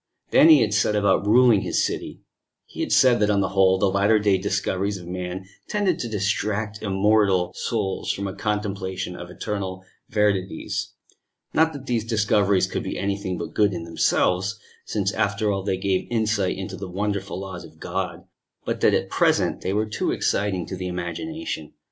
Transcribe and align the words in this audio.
Then 0.31 0.49
he 0.49 0.61
had 0.61 0.73
set 0.73 0.95
about 0.95 1.27
ruling 1.27 1.61
his 1.61 1.85
city: 1.85 2.21
he 2.65 2.79
had 2.79 2.91
said 2.91 3.19
that 3.19 3.29
on 3.29 3.41
the 3.41 3.49
whole 3.49 3.77
the 3.77 3.87
latter 3.87 4.17
day 4.17 4.39
discoveries 4.39 4.97
of 4.97 5.05
man 5.05 5.45
tended 5.67 5.99
to 5.99 6.09
distract 6.09 6.81
immortal 6.81 7.53
souls 7.55 8.11
from 8.11 8.25
a 8.25 8.33
contemplation 8.33 9.15
of 9.15 9.29
eternal 9.29 9.83
verities 10.09 10.95
not 11.53 11.71
that 11.73 11.85
these 11.85 12.03
discoveries 12.03 12.65
could 12.65 12.81
be 12.81 12.97
anything 12.97 13.37
but 13.37 13.53
good 13.53 13.73
in 13.73 13.83
themselves, 13.83 14.59
since 14.85 15.11
after 15.13 15.51
all 15.51 15.61
they 15.61 15.77
gave 15.77 16.07
insight 16.09 16.57
into 16.57 16.75
the 16.75 16.89
wonderful 16.89 17.39
laws 17.39 17.63
of 17.63 17.79
God 17.79 18.25
but 18.65 18.81
that 18.81 18.95
at 18.95 19.07
present 19.07 19.61
they 19.61 19.71
were 19.71 19.85
too 19.85 20.09
exciting 20.09 20.65
to 20.65 20.75
the 20.75 20.87
imagination. 20.87 21.73